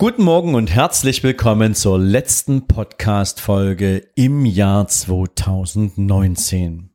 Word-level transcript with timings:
Guten 0.00 0.22
Morgen 0.22 0.54
und 0.54 0.70
herzlich 0.70 1.24
willkommen 1.24 1.74
zur 1.74 1.98
letzten 1.98 2.68
Podcast-Folge 2.68 4.06
im 4.14 4.44
Jahr 4.44 4.86
2019. 4.86 6.90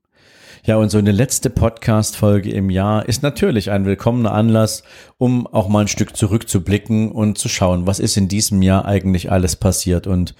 Ja, 0.66 0.78
und 0.78 0.88
so 0.88 0.98
eine 0.98 1.12
letzte 1.12 1.50
Podcast-Folge 1.50 2.50
im 2.50 2.70
Jahr 2.70 3.06
ist 3.10 3.22
natürlich 3.22 3.70
ein 3.70 3.86
willkommener 3.86 4.32
Anlass, 4.32 4.84
um 5.18 5.46
auch 5.46 5.68
mal 5.68 5.82
ein 5.82 5.88
Stück 5.90 6.16
zurückzublicken 6.16 7.12
und 7.12 7.38
zu 7.38 7.50
schauen, 7.50 7.86
was 7.86 8.00
ist 8.00 8.16
in 8.16 8.30
diesem 8.30 8.62
Jahr 8.62 8.86
eigentlich 8.86 9.30
alles 9.30 9.58
passiert. 9.58 10.08
Und 10.08 10.36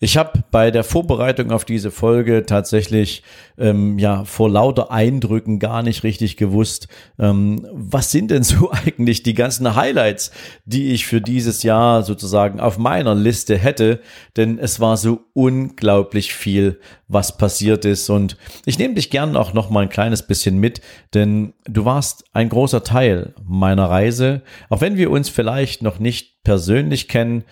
ich 0.00 0.16
habe 0.16 0.44
bei 0.50 0.70
der 0.70 0.82
Vorbereitung 0.82 1.50
auf 1.50 1.66
diese 1.66 1.90
Folge 1.90 2.46
tatsächlich 2.46 3.22
ähm, 3.58 3.98
ja 3.98 4.24
vor 4.24 4.48
lauter 4.48 4.90
Eindrücken 4.90 5.58
gar 5.58 5.82
nicht 5.82 6.04
richtig 6.04 6.38
gewusst, 6.38 6.88
ähm, 7.18 7.66
was 7.70 8.10
sind 8.10 8.30
denn 8.30 8.44
so 8.44 8.70
eigentlich 8.86 9.24
die 9.24 9.34
ganzen 9.34 9.76
Highlights, 9.76 10.30
die 10.64 10.92
ich 10.92 11.04
für 11.04 11.20
dieses 11.20 11.62
Jahr 11.62 12.02
sozusagen 12.02 12.60
auf 12.60 12.78
meiner 12.78 13.14
Liste 13.14 13.58
hätte, 13.58 14.00
denn 14.38 14.58
es 14.58 14.80
war 14.80 14.96
so 14.96 15.26
unglaublich 15.34 16.32
viel, 16.32 16.80
was 17.08 17.36
passiert 17.36 17.84
ist. 17.84 18.10
Und 18.10 18.36
ich 18.64 18.78
nehme 18.78 18.94
dich 18.94 19.10
gern 19.10 19.36
auch 19.36 19.52
noch 19.52 19.70
mal 19.70 19.80
ein 19.80 19.88
kleines 19.88 20.26
bisschen 20.26 20.58
mit, 20.58 20.80
denn 21.14 21.54
du 21.64 21.84
warst 21.84 22.24
ein 22.32 22.48
großer 22.48 22.82
Teil 22.82 23.34
meiner 23.44 23.88
Reise, 23.90 24.42
auch 24.68 24.80
wenn 24.80 24.96
wir 24.96 25.10
uns 25.10 25.28
vielleicht 25.28 25.82
noch 25.82 25.98
nicht 25.98 26.42
persönlich 26.42 27.08
kennen. 27.08 27.44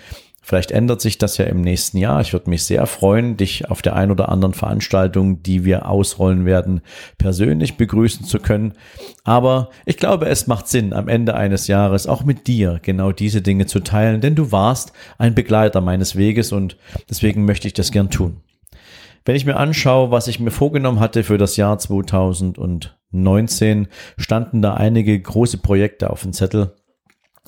Vielleicht 0.47 0.73
ändert 0.73 1.01
sich 1.01 1.17
das 1.17 1.39
ja 1.39 1.47
im 1.47 1.63
nächsten 1.63 1.97
Jahr. 1.97 2.21
Ich 2.21 2.35
würde 2.35 2.51
mich 2.51 2.65
sehr 2.65 2.85
freuen, 2.85 3.39
dich 3.39 3.71
auf 3.71 3.81
der 3.81 3.97
ein 3.97 4.11
oder 4.11 4.29
anderen 4.29 4.53
Veranstaltung, 4.53 5.43
die 5.43 5.65
wir 5.65 5.89
ausrollen 5.89 6.45
werden, 6.45 6.83
persönlich 7.17 7.79
begrüßen 7.79 8.27
zu 8.27 8.39
können. 8.41 8.75
Aber 9.23 9.71
ich 9.87 9.97
glaube, 9.97 10.27
es 10.27 10.47
macht 10.47 10.69
Sinn, 10.69 10.93
am 10.93 11.09
Ende 11.09 11.35
eines 11.35 11.67
Jahres 11.67 12.07
auch 12.07 12.25
mit 12.25 12.47
dir 12.47 12.79
genau 12.83 13.11
diese 13.11 13.41
Dinge 13.41 13.65
zu 13.65 13.81
teilen, 13.81 14.21
denn 14.21 14.35
du 14.35 14.53
warst 14.53 14.93
ein 15.17 15.35
Begleiter 15.35 15.81
meines 15.81 16.15
Weges 16.15 16.53
und 16.53 16.77
deswegen 17.09 17.47
möchte 17.47 17.67
ich 17.67 17.73
das 17.73 17.91
gern 17.91 18.11
tun. 18.11 18.43
Wenn 19.25 19.37
ich 19.37 19.47
mir 19.47 19.57
anschaue, 19.57 20.11
was 20.11 20.29
ich 20.29 20.39
mir 20.39 20.51
vorgenommen 20.51 21.01
hatte 21.01 21.25
für 21.25 21.39
das 21.39 21.57
Jahr 21.57 21.79
2019, 21.79 23.89
standen 24.19 24.61
da 24.61 24.75
einige 24.75 25.19
große 25.19 25.57
Projekte 25.59 26.11
auf 26.11 26.21
dem 26.23 26.35
Zettel. 26.35 26.75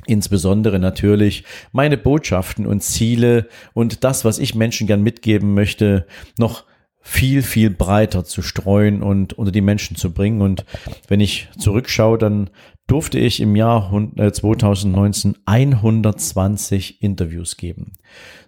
Insbesondere 0.06 0.78
natürlich 0.78 1.44
meine 1.72 1.98
Botschaften 1.98 2.66
und 2.66 2.82
Ziele 2.82 3.48
und 3.74 4.04
das, 4.04 4.24
was 4.24 4.38
ich 4.38 4.54
Menschen 4.54 4.86
gern 4.86 5.02
mitgeben 5.02 5.52
möchte, 5.52 6.06
noch 6.38 6.64
viel, 7.02 7.42
viel 7.42 7.68
breiter 7.70 8.24
zu 8.24 8.40
streuen 8.42 9.02
und 9.02 9.34
unter 9.34 9.52
die 9.52 9.60
Menschen 9.60 9.96
zu 9.96 10.12
bringen. 10.12 10.40
Und 10.40 10.64
wenn 11.08 11.20
ich 11.20 11.48
zurückschaue, 11.58 12.16
dann 12.18 12.48
durfte 12.86 13.18
ich 13.18 13.40
im 13.40 13.56
Jahr 13.56 13.90
2019 14.16 15.36
120 15.44 17.02
Interviews 17.02 17.56
geben. 17.56 17.92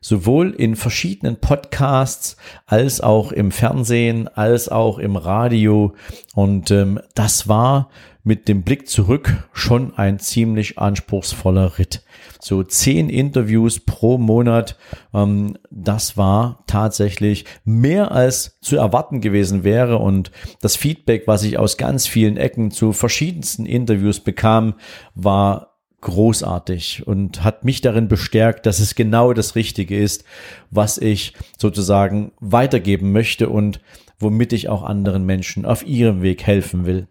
Sowohl 0.00 0.50
in 0.50 0.76
verschiedenen 0.76 1.36
Podcasts 1.36 2.36
als 2.66 3.00
auch 3.00 3.32
im 3.32 3.50
Fernsehen, 3.50 4.28
als 4.28 4.68
auch 4.68 4.98
im 4.98 5.16
Radio. 5.16 5.94
Und 6.34 6.70
ähm, 6.70 7.00
das 7.14 7.48
war 7.48 7.90
mit 8.22 8.46
dem 8.46 8.62
Blick 8.62 8.88
zurück 8.88 9.48
schon 9.52 9.96
ein 9.96 10.18
ziemlich 10.20 10.78
anspruchsvoller 10.78 11.78
Ritt. 11.78 12.02
So 12.40 12.62
zehn 12.62 13.08
Interviews 13.08 13.80
pro 13.80 14.18
Monat, 14.18 14.76
ähm, 15.12 15.56
das 15.70 16.16
war 16.16 16.64
tatsächlich 16.66 17.44
mehr 17.64 18.12
als 18.12 18.58
zu 18.60 18.76
erwarten 18.76 19.20
gewesen 19.20 19.64
wäre. 19.64 19.98
Und 19.98 20.30
das 20.60 20.76
Feedback, 20.76 21.26
was 21.26 21.42
ich 21.42 21.58
aus 21.58 21.76
ganz 21.76 22.06
vielen 22.06 22.36
Ecken 22.36 22.70
zu 22.70 22.92
verschiedensten 22.92 23.66
Interviews 23.66 24.20
bekam, 24.20 24.74
war 25.14 25.78
großartig 26.00 27.06
und 27.06 27.42
hat 27.42 27.64
mich 27.64 27.80
darin 27.80 28.08
bestärkt, 28.08 28.66
dass 28.66 28.78
es 28.78 28.94
genau 28.94 29.32
das 29.32 29.56
Richtige 29.56 29.98
ist, 29.98 30.24
was 30.70 30.98
ich 30.98 31.34
sozusagen 31.58 32.32
weitergeben 32.38 33.12
möchte 33.12 33.48
und 33.48 33.80
womit 34.20 34.52
ich 34.52 34.68
auch 34.68 34.82
anderen 34.82 35.24
Menschen 35.24 35.64
auf 35.64 35.86
ihrem 35.86 36.22
Weg 36.22 36.46
helfen 36.46 36.86
will. 36.86 37.08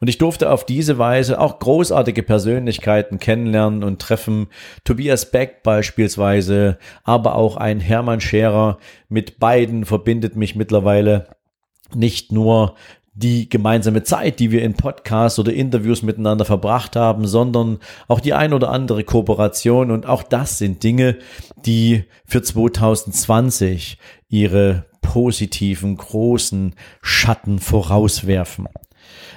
Und 0.00 0.08
ich 0.08 0.18
durfte 0.18 0.50
auf 0.50 0.64
diese 0.64 0.98
Weise 0.98 1.40
auch 1.40 1.58
großartige 1.58 2.22
Persönlichkeiten 2.22 3.18
kennenlernen 3.18 3.84
und 3.84 4.00
treffen. 4.00 4.48
Tobias 4.84 5.30
Beck 5.30 5.62
beispielsweise, 5.62 6.78
aber 7.04 7.36
auch 7.36 7.56
ein 7.56 7.80
Hermann 7.80 8.20
Scherer. 8.20 8.78
Mit 9.08 9.38
beiden 9.38 9.84
verbindet 9.84 10.36
mich 10.36 10.56
mittlerweile 10.56 11.28
nicht 11.94 12.32
nur 12.32 12.74
die 13.12 13.48
gemeinsame 13.48 14.02
Zeit, 14.02 14.38
die 14.38 14.50
wir 14.50 14.62
in 14.62 14.74
Podcasts 14.74 15.38
oder 15.38 15.52
Interviews 15.52 16.02
miteinander 16.02 16.44
verbracht 16.44 16.96
haben, 16.96 17.26
sondern 17.26 17.78
auch 18.08 18.20
die 18.20 18.32
ein 18.32 18.52
oder 18.52 18.70
andere 18.70 19.04
Kooperation. 19.04 19.90
Und 19.90 20.06
auch 20.06 20.22
das 20.22 20.58
sind 20.58 20.82
Dinge, 20.82 21.18
die 21.66 22.04
für 22.24 22.42
2020 22.42 23.98
ihre 24.28 24.86
positiven, 25.02 25.96
großen 25.96 26.74
Schatten 27.02 27.58
vorauswerfen. 27.58 28.68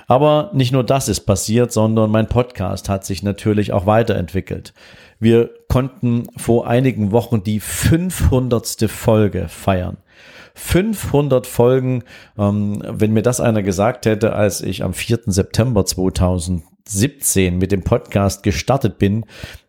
Aber 0.08 0.52
nicht 0.54 0.72
nur 0.72 0.84
das 0.84 1.08
ist 1.08 1.22
passiert, 1.22 1.72
sondern 1.72 2.12
mein 2.12 2.28
Podcast 2.28 2.90
hat 2.90 3.06
sich 3.06 3.24
natürlich 3.24 3.74
auch 3.74 3.86
weiterentwickelt. 3.86 4.74
Wir 5.20 5.52
konnten 5.70 6.28
vor 6.36 6.68
einigen 6.68 7.12
Wochen 7.12 7.44
die 7.44 7.60
500. 7.60 8.90
Folge 8.90 9.48
feiern. 9.48 9.98
500 10.56 11.48
Folgen, 11.48 12.04
ähm, 12.38 12.84
wenn 12.88 13.14
mir 13.14 13.24
das 13.24 13.40
einer 13.40 13.64
gesagt 13.64 14.06
hätte, 14.06 14.34
als 14.34 14.62
ich 14.62 14.84
am 14.84 14.94
4. 14.94 15.22
September 15.28 15.86
2017 15.86 17.58
mit 17.58 17.72
dem 17.72 17.84
Podcast 17.84 18.44
gestartet 18.44 19.00
bin, 19.00 19.26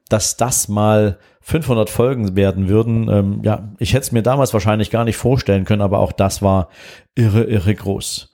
dass 0.09 0.37
das 0.37 0.69
mal 0.69 1.19
500 1.41 1.89
Folgen 1.91 2.37
werden 2.37 2.69
würden. 2.69 3.09
Ähm, 3.09 3.41
ja, 3.43 3.69
ich 3.79 3.93
hätte 3.93 4.03
es 4.03 4.13
mir 4.13 4.23
damals 4.23 4.53
wahrscheinlich 4.53 4.91
gar 4.91 5.05
nicht 5.05 5.17
vorstellen 5.17 5.65
können, 5.65 5.83
aber 5.83 5.99
auch 5.99 6.13
das 6.13 6.43
war 6.43 6.69
irre, 7.15 7.45
irre 7.45 7.75
groß. 7.75 8.33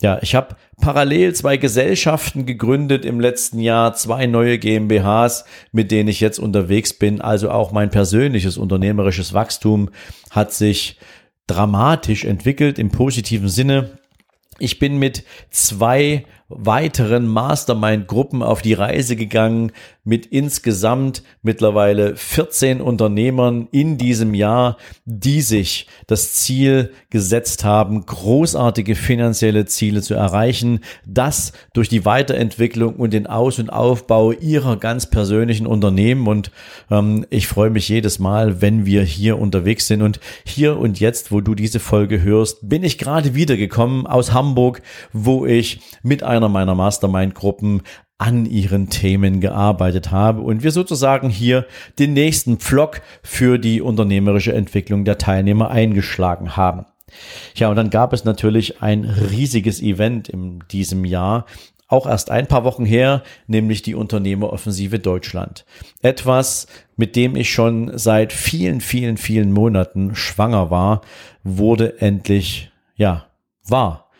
Ja, 0.00 0.18
ich 0.22 0.34
habe 0.34 0.56
parallel 0.80 1.34
zwei 1.34 1.56
Gesellschaften 1.56 2.44
gegründet 2.46 3.04
im 3.04 3.20
letzten 3.20 3.60
Jahr, 3.60 3.94
zwei 3.94 4.26
neue 4.26 4.58
GmbHs, 4.58 5.44
mit 5.70 5.90
denen 5.90 6.08
ich 6.08 6.20
jetzt 6.20 6.38
unterwegs 6.38 6.92
bin. 6.92 7.20
Also 7.20 7.50
auch 7.50 7.72
mein 7.72 7.90
persönliches 7.90 8.58
unternehmerisches 8.58 9.32
Wachstum 9.32 9.90
hat 10.30 10.52
sich 10.52 10.98
dramatisch 11.46 12.24
entwickelt 12.24 12.78
im 12.78 12.90
positiven 12.90 13.48
Sinne. 13.48 13.98
Ich 14.58 14.78
bin 14.78 14.98
mit 14.98 15.24
zwei 15.50 16.24
weiteren 16.58 17.26
Mastermind-Gruppen 17.26 18.42
auf 18.42 18.62
die 18.62 18.74
Reise 18.74 19.16
gegangen 19.16 19.72
mit 20.04 20.26
insgesamt 20.26 21.22
mittlerweile 21.42 22.16
14 22.16 22.80
Unternehmern 22.80 23.68
in 23.70 23.98
diesem 23.98 24.34
Jahr, 24.34 24.76
die 25.04 25.42
sich 25.42 25.86
das 26.08 26.32
Ziel 26.34 26.92
gesetzt 27.10 27.64
haben, 27.64 28.04
großartige 28.04 28.96
finanzielle 28.96 29.64
Ziele 29.66 30.02
zu 30.02 30.14
erreichen, 30.14 30.80
das 31.06 31.52
durch 31.72 31.88
die 31.88 32.04
Weiterentwicklung 32.04 32.96
und 32.96 33.12
den 33.12 33.28
Aus- 33.28 33.60
und 33.60 33.70
Aufbau 33.70 34.32
ihrer 34.32 34.76
ganz 34.76 35.08
persönlichen 35.08 35.66
Unternehmen. 35.66 36.26
Und 36.26 36.50
ähm, 36.90 37.24
ich 37.30 37.46
freue 37.46 37.70
mich 37.70 37.88
jedes 37.88 38.18
Mal, 38.18 38.60
wenn 38.60 38.84
wir 38.84 39.02
hier 39.02 39.38
unterwegs 39.38 39.86
sind. 39.86 40.02
Und 40.02 40.18
hier 40.44 40.78
und 40.78 40.98
jetzt, 40.98 41.30
wo 41.30 41.40
du 41.40 41.54
diese 41.54 41.78
Folge 41.78 42.22
hörst, 42.22 42.68
bin 42.68 42.82
ich 42.82 42.98
gerade 42.98 43.36
wiedergekommen 43.36 44.08
aus 44.08 44.32
Hamburg, 44.32 44.82
wo 45.12 45.46
ich 45.46 45.80
mit 46.02 46.24
einer 46.24 46.41
meiner 46.48 46.74
Mastermind-Gruppen 46.74 47.82
an 48.18 48.46
ihren 48.46 48.88
Themen 48.88 49.40
gearbeitet 49.40 50.12
habe 50.12 50.42
und 50.42 50.62
wir 50.62 50.70
sozusagen 50.70 51.28
hier 51.28 51.66
den 51.98 52.12
nächsten 52.12 52.58
Pflock 52.58 53.02
für 53.22 53.58
die 53.58 53.80
unternehmerische 53.80 54.52
Entwicklung 54.52 55.04
der 55.04 55.18
Teilnehmer 55.18 55.70
eingeschlagen 55.70 56.56
haben. 56.56 56.86
Ja, 57.56 57.68
und 57.68 57.76
dann 57.76 57.90
gab 57.90 58.12
es 58.12 58.24
natürlich 58.24 58.80
ein 58.80 59.04
riesiges 59.04 59.82
Event 59.82 60.28
in 60.28 60.62
diesem 60.70 61.04
Jahr, 61.04 61.46
auch 61.88 62.06
erst 62.06 62.30
ein 62.30 62.46
paar 62.46 62.64
Wochen 62.64 62.86
her, 62.86 63.22
nämlich 63.46 63.82
die 63.82 63.94
Unternehmeroffensive 63.94 64.98
Deutschland. 64.98 65.66
Etwas, 66.00 66.66
mit 66.96 67.16
dem 67.16 67.36
ich 67.36 67.52
schon 67.52 67.98
seit 67.98 68.32
vielen, 68.32 68.80
vielen, 68.80 69.18
vielen 69.18 69.52
Monaten 69.52 70.14
schwanger 70.14 70.70
war, 70.70 71.02
wurde 71.42 72.00
endlich, 72.00 72.70
ja, 72.94 73.26
wahr. 73.66 74.10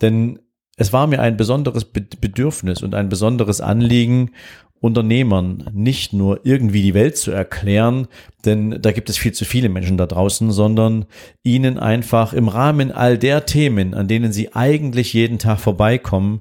Denn 0.00 0.38
es 0.80 0.94
war 0.94 1.06
mir 1.06 1.20
ein 1.20 1.36
besonderes 1.36 1.84
Bedürfnis 1.84 2.82
und 2.82 2.94
ein 2.94 3.10
besonderes 3.10 3.60
Anliegen, 3.60 4.30
Unternehmern 4.80 5.68
nicht 5.74 6.14
nur 6.14 6.40
irgendwie 6.44 6.80
die 6.80 6.94
Welt 6.94 7.18
zu 7.18 7.32
erklären, 7.32 8.08
denn 8.46 8.80
da 8.80 8.90
gibt 8.90 9.10
es 9.10 9.18
viel 9.18 9.32
zu 9.32 9.44
viele 9.44 9.68
Menschen 9.68 9.98
da 9.98 10.06
draußen, 10.06 10.50
sondern 10.50 11.04
ihnen 11.42 11.78
einfach 11.78 12.32
im 12.32 12.48
Rahmen 12.48 12.92
all 12.92 13.18
der 13.18 13.44
Themen, 13.44 13.92
an 13.92 14.08
denen 14.08 14.32
sie 14.32 14.54
eigentlich 14.54 15.12
jeden 15.12 15.38
Tag 15.38 15.60
vorbeikommen, 15.60 16.40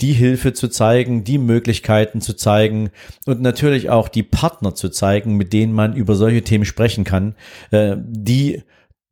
die 0.00 0.14
Hilfe 0.14 0.54
zu 0.54 0.68
zeigen, 0.68 1.22
die 1.22 1.36
Möglichkeiten 1.36 2.22
zu 2.22 2.32
zeigen 2.32 2.88
und 3.26 3.42
natürlich 3.42 3.90
auch 3.90 4.08
die 4.08 4.22
Partner 4.22 4.74
zu 4.74 4.88
zeigen, 4.88 5.36
mit 5.36 5.52
denen 5.52 5.74
man 5.74 5.94
über 5.94 6.14
solche 6.14 6.44
Themen 6.44 6.64
sprechen 6.64 7.04
kann, 7.04 7.34
äh, 7.72 7.96
die 7.98 8.62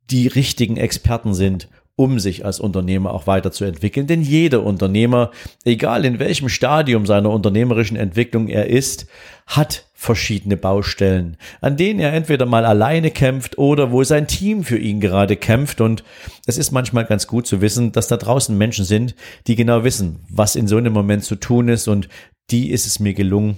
die 0.09 0.25
richtigen 0.25 0.77
Experten 0.77 1.35
sind, 1.35 1.69
um 1.95 2.19
sich 2.19 2.45
als 2.45 2.59
Unternehmer 2.59 3.13
auch 3.13 3.25
weiterzuentwickeln. 3.25 4.07
Denn 4.07 4.21
jeder 4.21 4.63
Unternehmer, 4.63 5.31
egal 5.63 6.03
in 6.03 6.19
welchem 6.19 6.49
Stadium 6.49 7.05
seiner 7.05 7.29
unternehmerischen 7.29 7.95
Entwicklung 7.95 8.47
er 8.47 8.67
ist, 8.67 9.07
hat 9.47 9.85
verschiedene 9.93 10.57
Baustellen, 10.57 11.37
an 11.61 11.77
denen 11.77 11.99
er 11.99 12.13
entweder 12.13 12.45
mal 12.45 12.65
alleine 12.65 13.11
kämpft 13.11 13.57
oder 13.57 13.91
wo 13.91 14.03
sein 14.03 14.27
Team 14.27 14.63
für 14.63 14.77
ihn 14.77 14.99
gerade 14.99 15.37
kämpft. 15.37 15.79
Und 15.79 16.03
es 16.45 16.57
ist 16.57 16.71
manchmal 16.71 17.05
ganz 17.05 17.27
gut 17.27 17.47
zu 17.47 17.61
wissen, 17.61 17.91
dass 17.91 18.07
da 18.07 18.17
draußen 18.17 18.57
Menschen 18.57 18.85
sind, 18.85 19.15
die 19.47 19.55
genau 19.55 19.83
wissen, 19.83 20.19
was 20.29 20.55
in 20.55 20.67
so 20.67 20.77
einem 20.77 20.93
Moment 20.93 21.23
zu 21.23 21.35
tun 21.35 21.69
ist. 21.69 21.87
Und 21.87 22.09
die 22.51 22.71
ist 22.71 22.85
es 22.85 22.99
mir 22.99 23.13
gelungen, 23.13 23.57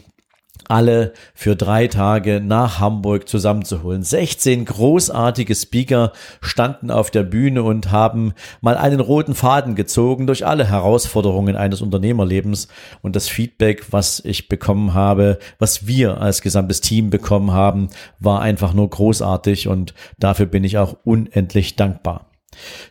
alle 0.70 1.14
für 1.34 1.56
drei 1.56 1.88
Tage 1.88 2.42
nach 2.42 2.80
Hamburg 2.80 3.28
zusammenzuholen. 3.28 4.04
16 4.04 4.66
großartige 4.66 5.56
Speaker 5.56 6.12
standen 6.42 6.92
auf 6.92 7.12
der 7.12 7.24
Bühne 7.24 7.64
und 7.64 7.92
haben 7.92 8.34
mal 8.62 8.78
einen 8.78 9.00
roten 9.00 9.36
Faden 9.36 9.76
gezogen 9.76 10.28
durch 10.28 10.46
alle 10.46 10.66
Herausforderungen 10.70 11.56
eines 11.56 11.82
Unternehmerlebens 11.82 12.68
und 13.02 13.16
das 13.16 13.28
Feedback, 13.28 13.86
was 13.92 14.20
ich 14.24 14.50
bekommen 14.50 14.94
habe, 14.94 15.40
was 15.60 15.88
wir 15.88 16.22
als 16.22 16.42
gesamtes 16.42 16.82
Team 16.82 17.10
bekommen 17.10 17.52
haben, 17.52 17.90
war 18.20 18.42
einfach 18.42 18.74
nur 18.74 18.90
großartig 18.90 19.68
und 19.68 19.94
dafür 20.20 20.46
bin 20.46 20.64
ich 20.64 20.78
auch 20.78 20.96
unendlich 21.04 21.76
dankbar. 21.76 22.28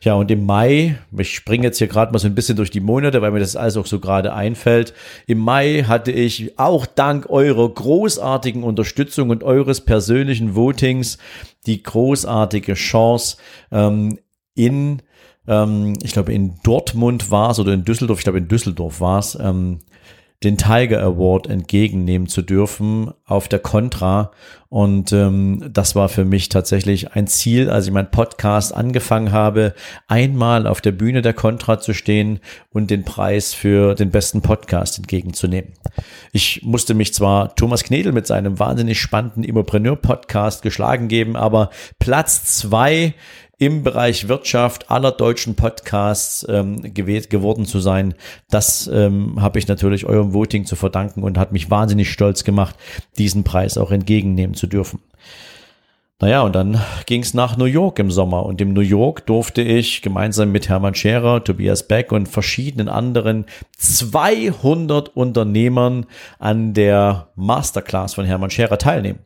Ja, 0.03 0.15
und 0.15 0.31
im 0.31 0.45
Mai, 0.47 0.99
ich 1.17 1.35
springe 1.35 1.65
jetzt 1.65 1.79
hier 1.79 1.87
gerade 1.87 2.13
mal 2.13 2.19
so 2.19 2.27
ein 2.27 2.35
bisschen 2.35 2.57
durch 2.57 2.71
die 2.71 2.81
Monate, 2.81 3.23
weil 3.23 3.31
mir 3.31 3.41
das 3.41 3.57
alles 3.57 3.77
auch 3.77 3.87
so 3.87 4.01
gerade 4.01 4.33
einfällt. 4.35 4.95
Im 5.27 5.39
Mai 5.39 5.85
hatte 5.87 6.13
ich 6.13 6.59
auch 6.59 6.87
dank 6.87 7.29
eurer 7.31 7.69
großartigen 7.69 8.63
Unterstützung 8.63 9.31
und 9.31 9.45
eures 9.45 9.81
persönlichen 9.81 10.55
Votings 10.55 11.19
die 11.67 11.83
großartige 11.83 12.75
Chance, 12.75 13.37
ähm, 13.73 14.19
in, 14.55 15.03
ähm, 15.47 15.95
ich 16.03 16.13
glaube, 16.13 16.33
in 16.33 16.55
Dortmund 16.63 17.31
war 17.31 17.51
es 17.51 17.59
oder 17.59 17.73
in 17.75 17.85
Düsseldorf, 17.85 18.19
ich 18.19 18.25
glaube, 18.25 18.39
in 18.39 18.49
Düsseldorf 18.49 19.01
war 19.01 19.19
es, 19.19 19.37
ähm, 19.41 19.81
den 20.45 20.59
Tiger 20.59 21.03
Award 21.03 21.49
entgegennehmen 21.49 22.29
zu 22.29 22.43
dürfen 22.43 23.13
auf 23.25 23.49
der 23.49 23.59
Contra. 23.59 24.31
Und 24.69 25.13
ähm, 25.13 25.71
das 25.73 25.95
war 25.95 26.09
für 26.09 26.25
mich 26.25 26.49
tatsächlich 26.49 27.13
ein 27.13 27.27
Ziel, 27.27 27.71
als 27.71 27.87
ich 27.87 27.93
meinen 27.93 28.11
Podcast 28.11 28.75
angefangen 28.75 29.33
habe, 29.33 29.75
einmal 30.09 30.67
auf 30.67 30.81
der 30.81 30.93
Bühne 30.93 31.23
der 31.23 31.33
Contra 31.35 31.79
zu 31.79 31.95
stehen 31.95 32.41
und 32.71 32.91
den 32.91 33.05
Preis 33.05 33.55
für 33.55 33.95
den 33.95 34.11
besten 34.11 34.43
Podcast 34.43 34.99
entgegenzunehmen. 34.99 35.73
Ich 36.33 36.63
musste 36.63 36.95
mich 36.95 37.15
zwar 37.15 37.55
Thomas 37.55 37.85
Knedel 37.85 38.13
mit 38.13 38.27
seinem 38.27 38.59
wahnsinnig 38.59 39.01
spannenden 39.01 39.45
Immopreneur-Podcast 39.45 40.63
geschlagen 40.63 41.09
geben, 41.09 41.37
aber 41.37 41.71
Platz 41.99 42.57
zwei 42.59 43.15
im 43.59 43.83
Bereich 43.83 44.29
Wirtschaft 44.29 44.91
aller 44.91 45.13
deutschen 45.13 45.55
Podcasts 45.55 46.47
ähm, 46.49 46.93
gewählt 46.93 47.31
geworden 47.31 47.65
zu 47.65 47.81
sein. 47.81 48.15
Das 48.51 48.87
ähm, 48.93 49.41
habe 49.41 49.59
ich 49.59 49.67
natürlich 49.67 50.05
eurem 50.05 50.35
Voting 50.35 50.67
zu 50.67 50.77
verdanken 50.77 51.23
und 51.23 51.39
hat 51.39 51.53
mich 51.53 51.71
wahnsinnig 51.71 52.11
stolz 52.11 52.45
gemacht, 52.45 52.77
diesen 53.17 53.45
Preis 53.45 53.79
auch 53.79 53.91
entgegennehmen 53.91 54.55
zu 54.55 54.67
dürfen. 54.67 55.01
Naja, 56.19 56.43
und 56.43 56.55
dann 56.55 56.81
ging 57.05 57.21
es 57.21 57.35
nach 57.35 57.59
New 57.59 57.67
York 57.67 57.99
im 57.99 58.11
Sommer. 58.11 58.47
Und 58.47 58.61
im 58.63 58.73
New 58.73 58.81
York 58.81 59.27
durfte 59.27 59.61
ich 59.61 60.01
gemeinsam 60.01 60.51
mit 60.51 60.69
Hermann 60.69 60.95
Scherer, 60.95 61.45
Tobias 61.45 61.87
Beck 61.89 62.11
und 62.11 62.27
verschiedenen 62.27 62.89
anderen 62.89 63.45
200 63.77 65.15
Unternehmern 65.15 66.07
an 66.39 66.73
der 66.73 67.33
Masterclass 67.37 68.15
von 68.15 68.25
Hermann 68.25 68.51
Scherer 68.51 68.79
teilnehmen. 68.79 69.21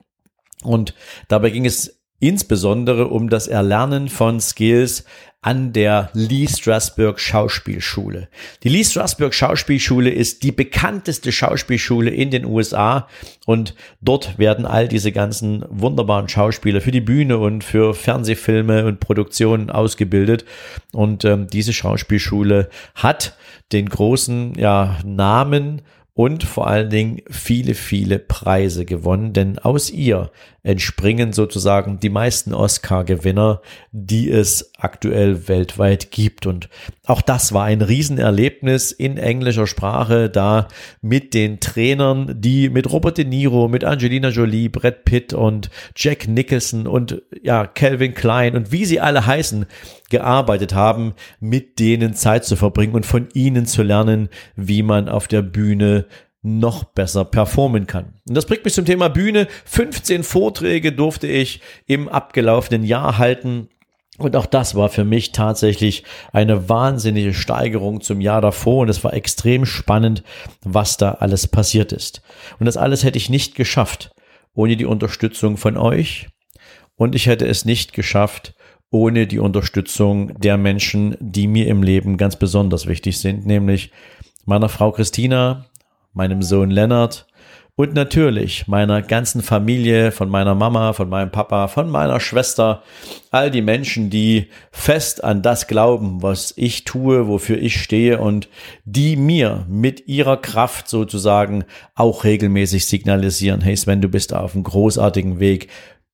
Und 0.64 0.94
dabei 1.28 1.50
ging 1.50 1.64
es 1.64 1.99
insbesondere 2.20 3.08
um 3.08 3.28
das 3.28 3.48
Erlernen 3.48 4.08
von 4.08 4.40
Skills 4.40 5.04
an 5.42 5.72
der 5.72 6.10
Lee 6.12 6.46
Strasberg 6.46 7.18
Schauspielschule. 7.18 8.28
Die 8.62 8.68
Lee 8.68 8.84
Strasberg 8.84 9.32
Schauspielschule 9.32 10.10
ist 10.10 10.42
die 10.42 10.52
bekannteste 10.52 11.32
Schauspielschule 11.32 12.10
in 12.10 12.30
den 12.30 12.44
USA 12.44 13.08
und 13.46 13.74
dort 14.02 14.38
werden 14.38 14.66
all 14.66 14.86
diese 14.86 15.12
ganzen 15.12 15.64
wunderbaren 15.70 16.28
Schauspieler 16.28 16.82
für 16.82 16.90
die 16.90 17.00
Bühne 17.00 17.38
und 17.38 17.64
für 17.64 17.94
Fernsehfilme 17.94 18.84
und 18.84 19.00
Produktionen 19.00 19.70
ausgebildet 19.70 20.44
und 20.92 21.24
ähm, 21.24 21.46
diese 21.46 21.72
Schauspielschule 21.72 22.68
hat 22.94 23.34
den 23.72 23.88
großen 23.88 24.54
ja, 24.58 24.98
Namen 25.06 25.80
und 26.12 26.42
vor 26.42 26.66
allen 26.66 26.90
Dingen 26.90 27.22
viele, 27.30 27.74
viele 27.74 28.18
Preise 28.18 28.84
gewonnen, 28.84 29.32
denn 29.32 29.58
aus 29.58 29.88
ihr 29.88 30.30
entspringen 30.62 31.32
sozusagen 31.32 32.00
die 32.00 32.10
meisten 32.10 32.52
Oscar-Gewinner, 32.52 33.60
die 33.92 34.30
es 34.30 34.72
aktuell 34.78 35.48
weltweit 35.48 36.10
gibt. 36.10 36.46
Und 36.46 36.68
auch 37.06 37.22
das 37.22 37.52
war 37.52 37.64
ein 37.64 37.82
Riesenerlebnis 37.82 38.92
in 38.92 39.16
englischer 39.16 39.66
Sprache, 39.66 40.28
da 40.28 40.68
mit 41.00 41.34
den 41.34 41.60
Trainern, 41.60 42.40
die 42.40 42.68
mit 42.68 42.90
Robert 42.92 43.18
De 43.18 43.24
Niro, 43.24 43.68
mit 43.68 43.84
Angelina 43.84 44.28
Jolie, 44.28 44.68
Brad 44.68 45.04
Pitt 45.04 45.32
und 45.32 45.70
Jack 45.96 46.28
Nicholson 46.28 46.86
und 46.86 47.22
ja, 47.42 47.66
Calvin 47.66 48.14
Klein 48.14 48.56
und 48.56 48.72
wie 48.72 48.84
sie 48.84 49.00
alle 49.00 49.26
heißen, 49.26 49.66
gearbeitet 50.10 50.74
haben, 50.74 51.14
mit 51.38 51.78
denen 51.78 52.14
Zeit 52.14 52.44
zu 52.44 52.56
verbringen 52.56 52.94
und 52.94 53.06
von 53.06 53.28
ihnen 53.32 53.64
zu 53.64 53.82
lernen, 53.82 54.28
wie 54.56 54.82
man 54.82 55.08
auf 55.08 55.28
der 55.28 55.42
Bühne 55.42 56.06
noch 56.42 56.84
besser 56.84 57.24
performen 57.24 57.86
kann. 57.86 58.14
Und 58.26 58.36
das 58.36 58.46
bringt 58.46 58.64
mich 58.64 58.74
zum 58.74 58.86
Thema 58.86 59.08
Bühne. 59.08 59.46
15 59.66 60.22
Vorträge 60.22 60.92
durfte 60.92 61.26
ich 61.26 61.60
im 61.86 62.08
abgelaufenen 62.08 62.82
Jahr 62.82 63.18
halten. 63.18 63.68
Und 64.18 64.36
auch 64.36 64.46
das 64.46 64.74
war 64.74 64.88
für 64.88 65.04
mich 65.04 65.32
tatsächlich 65.32 66.04
eine 66.32 66.68
wahnsinnige 66.68 67.34
Steigerung 67.34 68.00
zum 68.00 68.20
Jahr 68.20 68.40
davor. 68.40 68.82
Und 68.82 68.88
es 68.88 69.04
war 69.04 69.14
extrem 69.14 69.66
spannend, 69.66 70.22
was 70.62 70.96
da 70.96 71.12
alles 71.12 71.46
passiert 71.46 71.92
ist. 71.92 72.22
Und 72.58 72.66
das 72.66 72.76
alles 72.76 73.04
hätte 73.04 73.18
ich 73.18 73.30
nicht 73.30 73.54
geschafft 73.54 74.12
ohne 74.54 74.76
die 74.76 74.86
Unterstützung 74.86 75.56
von 75.56 75.76
euch. 75.76 76.28
Und 76.96 77.14
ich 77.14 77.26
hätte 77.26 77.46
es 77.46 77.64
nicht 77.64 77.92
geschafft 77.92 78.54
ohne 78.90 79.26
die 79.26 79.38
Unterstützung 79.38 80.38
der 80.38 80.58
Menschen, 80.58 81.16
die 81.20 81.46
mir 81.46 81.68
im 81.68 81.82
Leben 81.82 82.16
ganz 82.16 82.36
besonders 82.36 82.86
wichtig 82.86 83.18
sind, 83.18 83.46
nämlich 83.46 83.92
meiner 84.44 84.68
Frau 84.68 84.90
Christina, 84.90 85.69
meinem 86.12 86.42
Sohn 86.42 86.70
Lennart 86.70 87.26
und 87.80 87.94
natürlich 87.94 88.68
meiner 88.68 89.00
ganzen 89.00 89.42
Familie, 89.42 90.12
von 90.12 90.28
meiner 90.28 90.54
Mama, 90.54 90.92
von 90.92 91.08
meinem 91.08 91.30
Papa, 91.30 91.66
von 91.66 91.88
meiner 91.88 92.20
Schwester, 92.20 92.82
all 93.30 93.50
die 93.50 93.62
Menschen, 93.62 94.10
die 94.10 94.48
fest 94.70 95.24
an 95.24 95.40
das 95.40 95.66
glauben, 95.66 96.22
was 96.22 96.52
ich 96.56 96.84
tue, 96.84 97.26
wofür 97.26 97.56
ich 97.56 97.80
stehe 97.80 98.18
und 98.20 98.50
die 98.84 99.16
mir 99.16 99.64
mit 99.66 100.08
ihrer 100.08 100.36
Kraft 100.36 100.88
sozusagen 100.88 101.64
auch 101.94 102.24
regelmäßig 102.24 102.84
signalisieren, 102.84 103.62
hey 103.62 103.76
Sven, 103.76 104.02
du 104.02 104.08
bist 104.08 104.34
auf 104.34 104.54
einem 104.54 104.64
großartigen 104.64 105.40
Weg, 105.40 105.68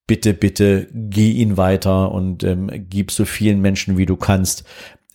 bitte, 0.06 0.34
bitte 0.34 0.86
geh 0.92 1.32
ihn 1.32 1.56
weiter 1.56 2.12
und 2.12 2.44
ähm, 2.44 2.70
gib 2.88 3.10
so 3.10 3.24
vielen 3.24 3.60
Menschen, 3.60 3.98
wie 3.98 4.06
du 4.06 4.16
kannst, 4.16 4.64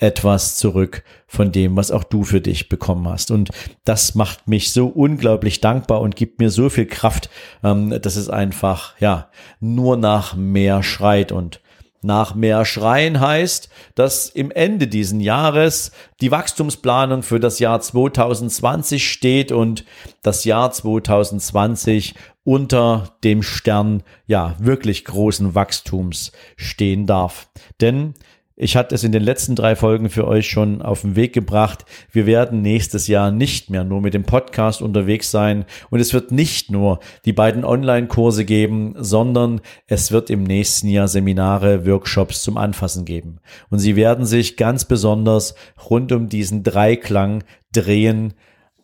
etwas 0.01 0.57
zurück 0.57 1.03
von 1.27 1.51
dem, 1.51 1.77
was 1.77 1.91
auch 1.91 2.03
du 2.03 2.23
für 2.23 2.41
dich 2.41 2.69
bekommen 2.69 3.07
hast. 3.07 3.31
Und 3.31 3.51
das 3.85 4.15
macht 4.15 4.47
mich 4.47 4.73
so 4.73 4.87
unglaublich 4.87 5.61
dankbar 5.61 6.01
und 6.01 6.15
gibt 6.15 6.39
mir 6.39 6.49
so 6.49 6.69
viel 6.69 6.87
Kraft, 6.87 7.29
ähm, 7.63 8.01
dass 8.01 8.15
es 8.15 8.29
einfach, 8.29 8.99
ja, 8.99 9.29
nur 9.59 9.97
nach 9.97 10.35
mehr 10.35 10.83
schreit 10.83 11.31
und 11.31 11.61
nach 12.03 12.33
mehr 12.33 12.65
Schreien 12.65 13.19
heißt, 13.19 13.69
dass 13.93 14.27
im 14.27 14.49
Ende 14.49 14.87
diesen 14.87 15.19
Jahres 15.19 15.91
die 16.19 16.31
Wachstumsplanung 16.31 17.21
für 17.21 17.39
das 17.39 17.59
Jahr 17.59 17.79
2020 17.79 19.07
steht 19.07 19.51
und 19.51 19.85
das 20.23 20.43
Jahr 20.43 20.71
2020 20.71 22.15
unter 22.43 23.15
dem 23.23 23.43
Stern 23.43 24.01
ja 24.25 24.55
wirklich 24.57 25.05
großen 25.05 25.53
Wachstums 25.53 26.31
stehen 26.57 27.05
darf. 27.05 27.49
Denn 27.81 28.15
ich 28.61 28.77
hatte 28.77 28.93
es 28.93 29.03
in 29.03 29.11
den 29.11 29.23
letzten 29.23 29.55
drei 29.55 29.75
Folgen 29.75 30.09
für 30.09 30.27
euch 30.27 30.47
schon 30.47 30.83
auf 30.83 31.01
den 31.01 31.15
Weg 31.15 31.33
gebracht. 31.33 31.83
Wir 32.11 32.27
werden 32.27 32.61
nächstes 32.61 33.07
Jahr 33.07 33.31
nicht 33.31 33.71
mehr 33.71 33.83
nur 33.83 34.01
mit 34.01 34.13
dem 34.13 34.23
Podcast 34.23 34.83
unterwegs 34.83 35.31
sein 35.31 35.65
und 35.89 35.99
es 35.99 36.13
wird 36.13 36.31
nicht 36.31 36.69
nur 36.69 36.99
die 37.25 37.33
beiden 37.33 37.65
Online-Kurse 37.65 38.45
geben, 38.45 38.93
sondern 38.97 39.61
es 39.87 40.11
wird 40.11 40.29
im 40.29 40.43
nächsten 40.43 40.89
Jahr 40.89 41.07
Seminare, 41.07 41.87
Workshops 41.87 42.43
zum 42.43 42.57
Anfassen 42.57 43.03
geben. 43.03 43.39
Und 43.71 43.79
sie 43.79 43.95
werden 43.95 44.25
sich 44.25 44.57
ganz 44.57 44.85
besonders 44.85 45.55
rund 45.89 46.11
um 46.11 46.29
diesen 46.29 46.61
Dreiklang 46.61 47.43
drehen. 47.73 48.35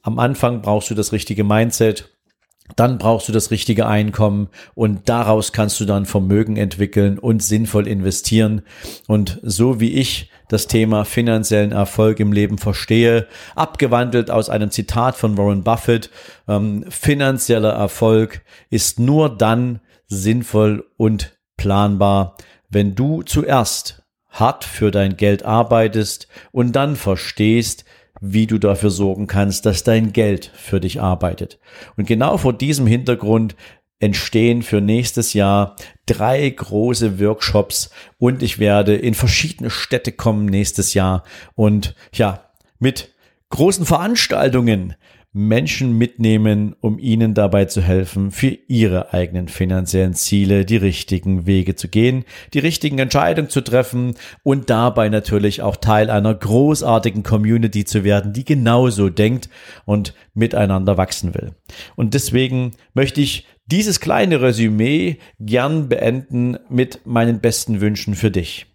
Am 0.01 0.17
Anfang 0.17 0.63
brauchst 0.63 0.89
du 0.89 0.95
das 0.95 1.11
richtige 1.11 1.43
Mindset. 1.43 2.16
Dann 2.75 2.97
brauchst 2.97 3.27
du 3.27 3.31
das 3.31 3.51
richtige 3.51 3.87
Einkommen 3.87 4.49
und 4.75 5.09
daraus 5.09 5.53
kannst 5.53 5.79
du 5.79 5.85
dann 5.85 6.05
Vermögen 6.05 6.57
entwickeln 6.57 7.17
und 7.17 7.41
sinnvoll 7.41 7.87
investieren. 7.87 8.61
Und 9.07 9.39
so 9.41 9.79
wie 9.79 9.93
ich 9.93 10.29
das 10.49 10.67
Thema 10.67 11.05
finanziellen 11.05 11.71
Erfolg 11.71 12.19
im 12.19 12.31
Leben 12.31 12.57
verstehe, 12.57 13.27
abgewandelt 13.55 14.31
aus 14.31 14.49
einem 14.49 14.71
Zitat 14.71 15.15
von 15.15 15.37
Warren 15.37 15.63
Buffett, 15.63 16.09
ähm, 16.47 16.85
finanzieller 16.89 17.73
Erfolg 17.73 18.41
ist 18.69 18.99
nur 18.99 19.35
dann 19.35 19.81
sinnvoll 20.07 20.85
und 20.97 21.37
planbar, 21.57 22.37
wenn 22.69 22.95
du 22.95 23.23
zuerst 23.23 24.03
hart 24.29 24.63
für 24.63 24.91
dein 24.91 25.17
Geld 25.17 25.43
arbeitest 25.43 26.27
und 26.51 26.73
dann 26.75 26.95
verstehst, 26.95 27.85
wie 28.21 28.47
du 28.47 28.57
dafür 28.57 28.89
sorgen 28.89 29.27
kannst, 29.27 29.65
dass 29.65 29.83
dein 29.83 30.13
Geld 30.13 30.51
für 30.55 30.79
dich 30.79 31.01
arbeitet. 31.01 31.59
Und 31.95 32.07
genau 32.07 32.37
vor 32.37 32.53
diesem 32.53 32.87
Hintergrund 32.87 33.55
entstehen 33.99 34.61
für 34.61 34.81
nächstes 34.81 35.33
Jahr 35.33 35.75
drei 36.05 36.49
große 36.49 37.19
Workshops 37.19 37.89
und 38.19 38.43
ich 38.43 38.59
werde 38.59 38.95
in 38.95 39.15
verschiedene 39.15 39.69
Städte 39.69 40.11
kommen 40.11 40.45
nächstes 40.45 40.93
Jahr 40.93 41.23
und 41.55 41.95
ja, 42.13 42.51
mit 42.79 43.13
großen 43.49 43.85
Veranstaltungen 43.85 44.95
Menschen 45.37 45.95
mitnehmen, 45.95 46.75
um 46.81 46.97
ihnen 46.97 47.35
dabei 47.35 47.65
zu 47.65 47.79
helfen, 47.79 48.31
für 48.31 48.57
ihre 48.67 49.13
eigenen 49.13 49.49
finanziellen 49.49 50.15
Ziele 50.15 50.65
die 50.65 50.77
richtigen 50.77 51.45
Wege 51.45 51.75
zu 51.75 51.89
gehen, 51.89 52.25
die 52.55 52.59
richtigen 52.59 52.97
Entscheidungen 52.97 53.47
zu 53.47 53.61
treffen 53.61 54.15
und 54.41 54.71
dabei 54.71 55.09
natürlich 55.09 55.61
auch 55.61 55.75
Teil 55.75 56.09
einer 56.09 56.33
großartigen 56.33 57.21
Community 57.21 57.85
zu 57.85 58.03
werden, 58.03 58.33
die 58.33 58.45
genauso 58.45 59.09
denkt 59.09 59.47
und 59.85 60.15
miteinander 60.33 60.97
wachsen 60.97 61.35
will. 61.35 61.51
Und 61.95 62.15
deswegen 62.15 62.71
möchte 62.95 63.21
ich 63.21 63.45
dieses 63.67 63.99
kleine 63.99 64.41
Resümee 64.41 65.19
gern 65.39 65.87
beenden 65.87 66.57
mit 66.67 67.01
meinen 67.05 67.41
besten 67.41 67.79
Wünschen 67.79 68.15
für 68.15 68.31
dich. 68.31 68.65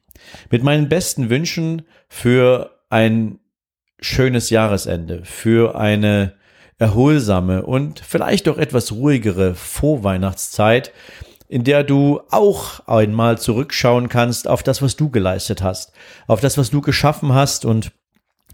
Mit 0.48 0.62
meinen 0.62 0.88
besten 0.88 1.28
Wünschen 1.28 1.82
für 2.08 2.78
ein 2.88 3.40
schönes 3.98 4.50
Jahresende, 4.50 5.24
für 5.24 5.74
eine 5.74 6.34
erholsame 6.82 7.64
und 7.64 8.00
vielleicht 8.00 8.48
auch 8.48 8.58
etwas 8.58 8.90
ruhigere 8.90 9.54
Vorweihnachtszeit, 9.54 10.92
in 11.48 11.62
der 11.62 11.84
du 11.84 12.20
auch 12.30 12.86
einmal 12.88 13.38
zurückschauen 13.38 14.08
kannst 14.08 14.48
auf 14.48 14.64
das, 14.64 14.82
was 14.82 14.96
du 14.96 15.08
geleistet 15.08 15.62
hast, 15.62 15.92
auf 16.26 16.40
das, 16.40 16.58
was 16.58 16.70
du 16.70 16.80
geschaffen 16.80 17.32
hast 17.34 17.64
und 17.64 17.92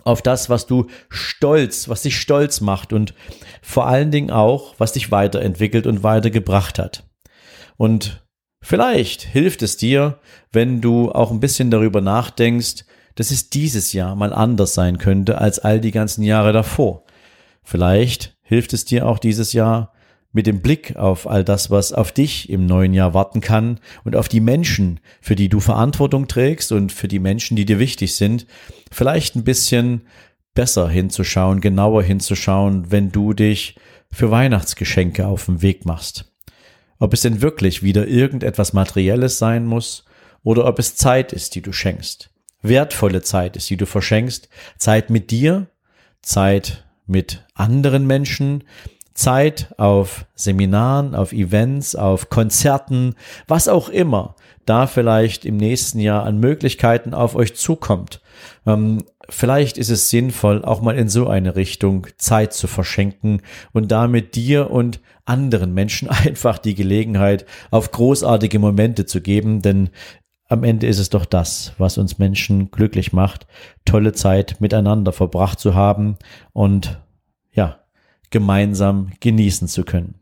auf 0.04 0.20
das, 0.20 0.50
was 0.50 0.66
du 0.66 0.88
stolz, 1.08 1.88
was 1.88 2.02
dich 2.02 2.18
stolz 2.18 2.60
macht 2.60 2.92
und 2.92 3.14
vor 3.62 3.86
allen 3.86 4.10
Dingen 4.10 4.30
auch, 4.30 4.74
was 4.76 4.92
dich 4.92 5.10
weiterentwickelt 5.10 5.86
und 5.86 6.02
weitergebracht 6.02 6.78
hat. 6.78 7.04
Und 7.76 8.22
vielleicht 8.60 9.22
hilft 9.22 9.62
es 9.62 9.76
dir, 9.78 10.18
wenn 10.52 10.80
du 10.82 11.10
auch 11.12 11.30
ein 11.30 11.40
bisschen 11.40 11.70
darüber 11.70 12.02
nachdenkst, 12.02 12.84
dass 13.14 13.30
es 13.30 13.48
dieses 13.48 13.92
Jahr 13.92 14.16
mal 14.16 14.32
anders 14.32 14.74
sein 14.74 14.98
könnte 14.98 15.38
als 15.38 15.58
all 15.58 15.80
die 15.80 15.92
ganzen 15.92 16.22
Jahre 16.22 16.52
davor. 16.52 17.04
Vielleicht 17.68 18.34
hilft 18.40 18.72
es 18.72 18.86
dir 18.86 19.06
auch 19.06 19.18
dieses 19.18 19.52
Jahr 19.52 19.92
mit 20.32 20.46
dem 20.46 20.62
Blick 20.62 20.96
auf 20.96 21.26
all 21.26 21.44
das, 21.44 21.70
was 21.70 21.92
auf 21.92 22.12
dich 22.12 22.48
im 22.48 22.64
neuen 22.64 22.94
Jahr 22.94 23.12
warten 23.12 23.42
kann 23.42 23.78
und 24.04 24.16
auf 24.16 24.26
die 24.26 24.40
Menschen, 24.40 25.00
für 25.20 25.36
die 25.36 25.50
du 25.50 25.60
Verantwortung 25.60 26.28
trägst 26.28 26.72
und 26.72 26.92
für 26.92 27.08
die 27.08 27.18
Menschen, 27.18 27.58
die 27.58 27.66
dir 27.66 27.78
wichtig 27.78 28.16
sind, 28.16 28.46
vielleicht 28.90 29.36
ein 29.36 29.44
bisschen 29.44 30.06
besser 30.54 30.88
hinzuschauen, 30.88 31.60
genauer 31.60 32.02
hinzuschauen, 32.02 32.90
wenn 32.90 33.12
du 33.12 33.34
dich 33.34 33.76
für 34.10 34.30
Weihnachtsgeschenke 34.30 35.26
auf 35.26 35.44
den 35.44 35.60
Weg 35.60 35.84
machst. 35.84 36.32
Ob 36.98 37.12
es 37.12 37.20
denn 37.20 37.42
wirklich 37.42 37.82
wieder 37.82 38.08
irgendetwas 38.08 38.72
Materielles 38.72 39.36
sein 39.36 39.66
muss 39.66 40.06
oder 40.42 40.64
ob 40.64 40.78
es 40.78 40.96
Zeit 40.96 41.34
ist, 41.34 41.54
die 41.54 41.60
du 41.60 41.72
schenkst. 41.72 42.30
Wertvolle 42.62 43.20
Zeit 43.20 43.58
ist, 43.58 43.68
die 43.68 43.76
du 43.76 43.84
verschenkst. 43.84 44.48
Zeit 44.78 45.10
mit 45.10 45.30
dir, 45.30 45.66
Zeit 46.22 46.87
mit 47.08 47.44
anderen 47.54 48.06
Menschen, 48.06 48.64
Zeit 49.14 49.74
auf 49.78 50.26
Seminaren, 50.36 51.16
auf 51.16 51.32
Events, 51.32 51.96
auf 51.96 52.30
Konzerten, 52.30 53.16
was 53.48 53.66
auch 53.66 53.88
immer 53.88 54.36
da 54.64 54.86
vielleicht 54.86 55.44
im 55.44 55.56
nächsten 55.56 55.98
Jahr 55.98 56.24
an 56.24 56.38
Möglichkeiten 56.38 57.14
auf 57.14 57.34
euch 57.34 57.56
zukommt. 57.56 58.20
Ähm, 58.66 59.04
vielleicht 59.28 59.78
ist 59.78 59.88
es 59.88 60.10
sinnvoll, 60.10 60.64
auch 60.64 60.82
mal 60.82 60.96
in 60.96 61.08
so 61.08 61.26
eine 61.26 61.56
Richtung 61.56 62.06
Zeit 62.16 62.52
zu 62.52 62.66
verschenken 62.66 63.42
und 63.72 63.90
damit 63.90 64.36
dir 64.36 64.70
und 64.70 65.00
anderen 65.24 65.74
Menschen 65.74 66.08
einfach 66.24 66.58
die 66.58 66.74
Gelegenheit 66.74 67.46
auf 67.70 67.90
großartige 67.90 68.58
Momente 68.58 69.06
zu 69.06 69.20
geben, 69.20 69.62
denn 69.62 69.90
am 70.48 70.64
Ende 70.64 70.86
ist 70.86 70.98
es 70.98 71.10
doch 71.10 71.26
das, 71.26 71.74
was 71.78 71.98
uns 71.98 72.18
Menschen 72.18 72.70
glücklich 72.70 73.12
macht, 73.12 73.46
tolle 73.84 74.12
Zeit 74.12 74.60
miteinander 74.60 75.12
verbracht 75.12 75.60
zu 75.60 75.74
haben 75.74 76.16
und 76.52 77.00
ja, 77.52 77.80
gemeinsam 78.30 79.10
genießen 79.20 79.68
zu 79.68 79.84
können. 79.84 80.14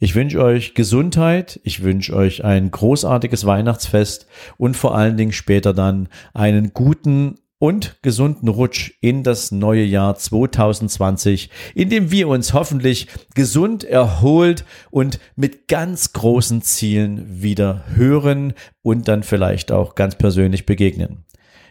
Ich 0.00 0.16
wünsche 0.16 0.42
euch 0.42 0.74
Gesundheit, 0.74 1.60
ich 1.62 1.82
wünsche 1.82 2.14
euch 2.14 2.44
ein 2.44 2.70
großartiges 2.70 3.46
Weihnachtsfest 3.46 4.26
und 4.58 4.76
vor 4.76 4.96
allen 4.96 5.16
Dingen 5.16 5.32
später 5.32 5.72
dann 5.72 6.08
einen 6.34 6.74
guten 6.74 7.36
und 7.58 7.96
gesunden 8.02 8.48
Rutsch 8.48 8.92
in 9.00 9.22
das 9.22 9.52
neue 9.52 9.84
Jahr 9.84 10.16
2020, 10.16 11.50
in 11.74 11.88
dem 11.88 12.10
wir 12.10 12.28
uns 12.28 12.52
hoffentlich 12.52 13.08
gesund, 13.34 13.84
erholt 13.84 14.64
und 14.90 15.18
mit 15.36 15.68
ganz 15.68 16.12
großen 16.12 16.62
Zielen 16.62 17.42
wieder 17.42 17.84
hören 17.94 18.54
und 18.82 19.08
dann 19.08 19.22
vielleicht 19.22 19.72
auch 19.72 19.94
ganz 19.94 20.16
persönlich 20.16 20.66
begegnen. 20.66 21.24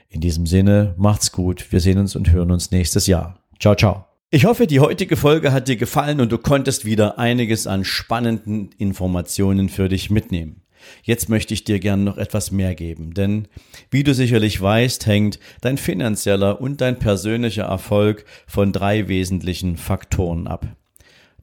In 0.09 0.21
diesem 0.21 0.45
Sinne, 0.45 0.93
macht's 0.97 1.31
gut. 1.31 1.71
Wir 1.71 1.79
sehen 1.79 1.97
uns 1.97 2.15
und 2.15 2.31
hören 2.31 2.51
uns 2.51 2.71
nächstes 2.71 3.07
Jahr. 3.07 3.39
Ciao, 3.59 3.75
ciao. 3.75 4.05
Ich 4.29 4.45
hoffe, 4.45 4.65
die 4.65 4.79
heutige 4.79 5.15
Folge 5.15 5.51
hat 5.51 5.67
dir 5.67 5.75
gefallen 5.75 6.19
und 6.19 6.31
du 6.31 6.39
konntest 6.39 6.85
wieder 6.85 7.19
einiges 7.19 7.67
an 7.67 7.83
spannenden 7.83 8.71
Informationen 8.79 9.69
für 9.69 9.89
dich 9.89 10.09
mitnehmen. 10.09 10.62
Jetzt 11.03 11.29
möchte 11.29 11.53
ich 11.53 11.63
dir 11.63 11.79
gern 11.79 12.03
noch 12.03 12.17
etwas 12.17 12.51
mehr 12.51 12.75
geben, 12.75 13.13
denn 13.13 13.47
wie 13.91 14.03
du 14.03 14.13
sicherlich 14.13 14.61
weißt, 14.61 15.05
hängt 15.05 15.39
dein 15.61 15.77
finanzieller 15.77 16.61
und 16.61 16.81
dein 16.81 16.99
persönlicher 16.99 17.63
Erfolg 17.63 18.25
von 18.47 18.71
drei 18.71 19.07
wesentlichen 19.07 19.77
Faktoren 19.77 20.47
ab. 20.47 20.67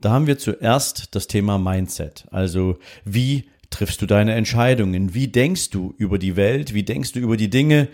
Da 0.00 0.10
haben 0.10 0.26
wir 0.26 0.38
zuerst 0.38 1.14
das 1.14 1.26
Thema 1.26 1.58
Mindset, 1.58 2.26
also 2.30 2.78
wie 3.04 3.44
triffst 3.70 4.02
du 4.02 4.06
deine 4.06 4.34
Entscheidungen, 4.34 5.14
wie 5.14 5.28
denkst 5.28 5.70
du 5.70 5.94
über 5.96 6.18
die 6.18 6.36
Welt, 6.36 6.74
wie 6.74 6.82
denkst 6.82 7.12
du 7.12 7.20
über 7.20 7.36
die 7.36 7.50
Dinge, 7.50 7.88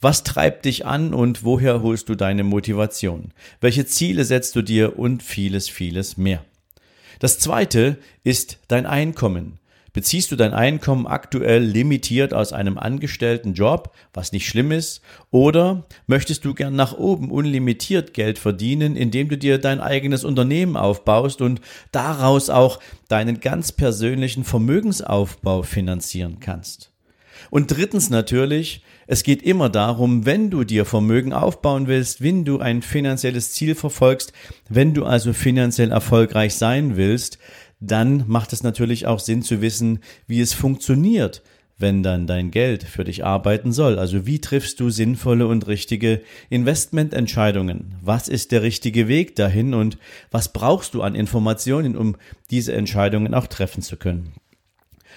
was 0.00 0.22
treibt 0.22 0.64
dich 0.64 0.86
an 0.86 1.12
und 1.12 1.44
woher 1.44 1.82
holst 1.82 2.08
du 2.08 2.14
deine 2.14 2.44
Motivation, 2.44 3.32
welche 3.60 3.86
Ziele 3.86 4.24
setzt 4.24 4.54
du 4.56 4.62
dir 4.62 4.98
und 4.98 5.22
vieles, 5.22 5.68
vieles 5.68 6.16
mehr. 6.16 6.44
Das 7.18 7.38
zweite 7.38 7.98
ist 8.24 8.58
dein 8.68 8.86
Einkommen. 8.86 9.58
Beziehst 9.96 10.30
du 10.30 10.36
dein 10.36 10.52
Einkommen 10.52 11.06
aktuell 11.06 11.64
limitiert 11.64 12.34
aus 12.34 12.52
einem 12.52 12.76
angestellten 12.76 13.54
Job, 13.54 13.94
was 14.12 14.30
nicht 14.30 14.46
schlimm 14.46 14.70
ist, 14.70 15.00
oder 15.30 15.86
möchtest 16.06 16.44
du 16.44 16.52
gern 16.52 16.76
nach 16.76 16.92
oben 16.92 17.30
unlimitiert 17.30 18.12
Geld 18.12 18.38
verdienen, 18.38 18.94
indem 18.94 19.30
du 19.30 19.38
dir 19.38 19.56
dein 19.56 19.80
eigenes 19.80 20.22
Unternehmen 20.22 20.76
aufbaust 20.76 21.40
und 21.40 21.62
daraus 21.92 22.50
auch 22.50 22.78
deinen 23.08 23.40
ganz 23.40 23.72
persönlichen 23.72 24.44
Vermögensaufbau 24.44 25.62
finanzieren 25.62 26.40
kannst? 26.40 26.92
Und 27.50 27.70
drittens 27.70 28.10
natürlich, 28.10 28.82
es 29.06 29.22
geht 29.22 29.42
immer 29.42 29.68
darum, 29.68 30.26
wenn 30.26 30.50
du 30.50 30.64
dir 30.64 30.84
Vermögen 30.84 31.32
aufbauen 31.32 31.86
willst, 31.86 32.22
wenn 32.22 32.44
du 32.44 32.58
ein 32.58 32.82
finanzielles 32.82 33.52
Ziel 33.52 33.74
verfolgst, 33.74 34.32
wenn 34.68 34.94
du 34.94 35.04
also 35.04 35.32
finanziell 35.32 35.90
erfolgreich 35.90 36.54
sein 36.54 36.96
willst, 36.96 37.38
dann 37.80 38.24
macht 38.26 38.52
es 38.52 38.62
natürlich 38.62 39.06
auch 39.06 39.20
Sinn 39.20 39.42
zu 39.42 39.60
wissen, 39.60 40.00
wie 40.26 40.40
es 40.40 40.52
funktioniert, 40.52 41.42
wenn 41.78 42.02
dann 42.02 42.26
dein 42.26 42.50
Geld 42.50 42.84
für 42.84 43.04
dich 43.04 43.24
arbeiten 43.24 43.72
soll. 43.72 43.98
Also 43.98 44.26
wie 44.26 44.40
triffst 44.40 44.80
du 44.80 44.88
sinnvolle 44.88 45.46
und 45.46 45.66
richtige 45.66 46.22
Investmententscheidungen? 46.48 47.96
Was 48.02 48.28
ist 48.28 48.52
der 48.52 48.62
richtige 48.62 49.08
Weg 49.08 49.36
dahin 49.36 49.74
und 49.74 49.98
was 50.30 50.52
brauchst 50.52 50.94
du 50.94 51.02
an 51.02 51.14
Informationen, 51.14 51.96
um 51.96 52.16
diese 52.50 52.72
Entscheidungen 52.72 53.34
auch 53.34 53.46
treffen 53.46 53.82
zu 53.82 53.96
können? 53.96 54.32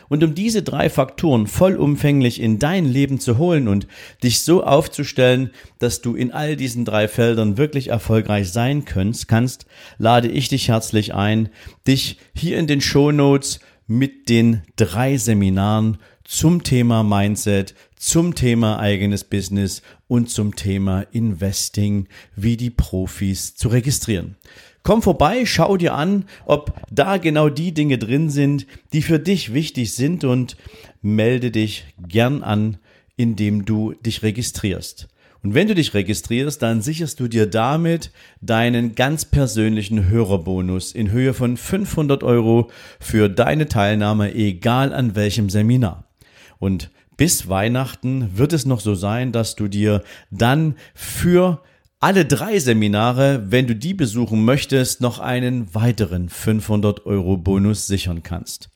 Und 0.08 0.24
um 0.24 0.34
diese 0.34 0.64
drei 0.64 0.90
Faktoren 0.90 1.48
vollumfänglich 1.48 2.42
in 2.42 2.60
dein 2.60 2.86
Leben 2.86 3.20
zu 3.20 3.38
holen 3.38 3.68
und 3.68 3.88
dich 4.24 4.42
so 4.42 4.64
aufzustellen, 4.64 5.52
dass 5.80 6.02
du 6.02 6.16
in 6.16 6.32
all 6.32 6.56
diesen 6.56 6.86
drei 6.86 7.08
Feldern 7.08 7.58
wirklich 7.58 7.90
erfolgreich 7.90 8.52
sein 8.52 8.86
kannst, 8.86 9.28
kannst 9.28 9.66
lade 9.98 10.28
ich 10.28 10.48
dich 10.48 10.70
herzlich 10.70 11.14
ein, 11.14 11.50
dich 11.88 12.18
hier 12.34 12.58
in 12.58 12.68
den 12.68 12.82
Show 12.82 13.12
Notes 13.12 13.60
mit 13.88 14.30
den 14.30 14.62
drei 14.76 15.18
Seminaren 15.18 15.98
zum 16.24 16.64
Thema 16.64 17.04
Mindset, 17.04 17.74
zum 17.96 18.36
Thema 18.36 18.80
eigenes 18.80 19.24
Business 19.24 19.82
und 20.08 20.30
zum 20.30 20.56
Thema 20.56 21.02
Investing 21.12 22.08
wie 22.36 22.56
die 22.56 22.70
Profis 22.70 23.56
zu 23.56 23.68
registrieren. 23.70 24.36
Komm 24.84 25.02
vorbei, 25.02 25.46
schau 25.46 25.78
dir 25.78 25.94
an, 25.94 26.26
ob 26.46 26.74
da 26.90 27.18
genau 27.18 27.50
die 27.50 27.74
Dinge 27.74 27.98
drin 27.98 28.30
sind, 28.30 28.66
die 28.94 29.02
für 29.02 29.20
dich 29.20 29.54
wichtig 29.54 29.94
sind 29.94 30.24
und 30.24 30.58
melde 31.02 31.52
dich 31.52 31.86
gern 32.08 32.44
an, 32.44 32.78
indem 33.18 33.66
du 33.66 33.94
dich 33.94 34.24
registrierst. 34.24 35.10
Und 35.42 35.54
wenn 35.54 35.68
du 35.68 35.76
dich 35.76 35.94
registrierst, 35.94 36.62
dann 36.62 36.82
sicherst 36.82 37.20
du 37.20 37.28
dir 37.28 37.46
damit 37.46 38.12
deinen 38.42 38.96
ganz 38.96 39.24
persönlichen 39.24 40.10
Hörerbonus 40.10 40.92
in 40.92 41.12
Höhe 41.12 41.34
von 41.34 41.56
500 41.56 42.24
Euro 42.24 42.70
für 43.00 43.30
deine 43.30 43.68
Teilnahme, 43.68 44.34
egal 44.34 44.92
an 44.94 45.16
welchem 45.16 45.50
Seminar. 45.50 46.04
Und 46.60 46.92
bis 47.16 47.48
Weihnachten 47.48 48.38
wird 48.38 48.52
es 48.52 48.66
noch 48.66 48.82
so 48.82 48.96
sein, 48.96 49.32
dass 49.32 49.56
du 49.56 49.70
dir 49.70 50.04
dann 50.30 50.76
für 50.94 51.62
alle 52.00 52.26
drei 52.26 52.60
Seminare, 52.60 53.52
wenn 53.52 53.68
du 53.68 53.76
die 53.76 53.94
besuchen 53.94 54.46
möchtest, 54.46 55.02
noch 55.02 55.20
einen 55.20 55.74
weiteren 55.76 56.30
500 56.30 57.06
Euro 57.06 57.36
Bonus 57.38 57.88
sichern 57.88 58.24
kannst. 58.24 58.70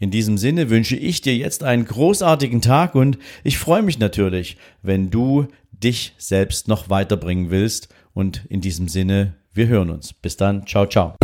In 0.00 0.10
diesem 0.10 0.38
Sinne 0.38 0.70
wünsche 0.70 0.96
ich 0.96 1.20
dir 1.20 1.36
jetzt 1.36 1.62
einen 1.62 1.84
großartigen 1.84 2.62
Tag 2.62 2.94
und 2.94 3.18
ich 3.44 3.58
freue 3.58 3.82
mich 3.82 3.98
natürlich, 3.98 4.56
wenn 4.82 5.10
du 5.10 5.46
dich 5.70 6.14
selbst 6.18 6.66
noch 6.66 6.88
weiterbringen 6.90 7.50
willst. 7.50 7.88
Und 8.14 8.44
in 8.48 8.60
diesem 8.60 8.88
Sinne, 8.88 9.34
wir 9.52 9.66
hören 9.66 9.90
uns. 9.90 10.12
Bis 10.12 10.36
dann, 10.36 10.66
ciao, 10.66 10.86
ciao. 10.86 11.14